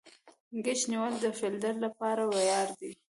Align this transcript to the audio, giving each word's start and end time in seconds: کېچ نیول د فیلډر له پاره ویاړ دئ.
کېچ 0.63 0.81
نیول 0.91 1.13
د 1.19 1.25
فیلډر 1.39 1.73
له 1.83 1.89
پاره 1.97 2.25
ویاړ 2.27 2.67
دئ. 2.79 2.91